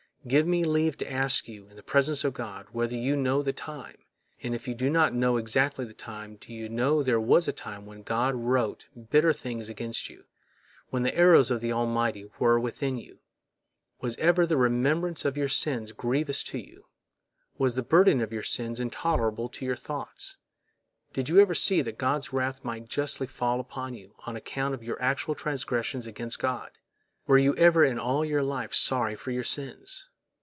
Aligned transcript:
Give 0.27 0.45
me 0.45 0.63
leave 0.63 0.97
to 0.99 1.11
ask 1.11 1.47
you, 1.47 1.65
in 1.67 1.75
the 1.75 1.81
presence 1.81 2.23
of 2.23 2.35
God, 2.35 2.67
whether 2.71 2.95
you 2.95 3.15
know 3.15 3.41
the 3.41 3.51
time, 3.53 3.97
and 4.43 4.53
if 4.53 4.67
you 4.67 4.75
do 4.75 4.87
not 4.87 5.15
know 5.15 5.37
exactly 5.37 5.83
the 5.83 5.95
time, 5.95 6.35
do 6.35 6.53
you 6.53 6.69
know 6.69 7.01
there 7.01 7.19
was 7.19 7.47
a 7.47 7.51
time 7.51 7.87
when 7.87 8.03
God 8.03 8.35
wrote 8.35 8.87
bitter 9.09 9.33
things 9.33 9.67
against 9.67 10.11
you, 10.11 10.25
when 10.91 11.01
the 11.01 11.15
arrows 11.17 11.49
of 11.49 11.59
the 11.59 11.71
Almighty 11.71 12.29
were 12.37 12.59
within 12.59 12.99
you? 12.99 13.17
Was 13.99 14.15
ever 14.17 14.45
the 14.45 14.57
remembrance 14.57 15.25
of 15.25 15.37
your 15.37 15.47
sins 15.47 15.91
grievous 15.91 16.43
to 16.43 16.59
you? 16.59 16.85
Was 17.57 17.73
the 17.73 17.81
burden 17.81 18.21
of 18.21 18.31
your 18.31 18.43
sins 18.43 18.79
intolerable 18.79 19.49
to 19.49 19.65
your 19.65 19.75
thoughts? 19.75 20.37
Did 21.13 21.29
you 21.29 21.39
ever 21.39 21.55
see 21.55 21.81
that 21.81 21.97
God's 21.97 22.31
wrath 22.31 22.63
might 22.63 22.87
justly 22.87 23.25
fall 23.25 23.59
upon 23.59 23.95
you, 23.95 24.13
on 24.27 24.35
account 24.35 24.75
of 24.75 24.83
your 24.83 25.01
actual 25.01 25.33
transgressions 25.33 26.05
against 26.05 26.37
God? 26.37 26.69
Were 27.25 27.39
you 27.39 27.55
ever 27.55 27.83
in 27.83 27.97
all 27.97 28.23
your 28.23 28.43
life 28.43 28.75
sorry 28.75 29.15
for 29.15 29.31
your 29.31 29.43
sins? 29.43 30.09